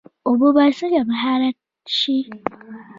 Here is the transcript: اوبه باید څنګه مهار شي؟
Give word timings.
اوبه 0.27 0.47
باید 0.55 0.77
څنګه 0.79 0.99
مهار 1.11 1.41
شي؟ 1.97 2.17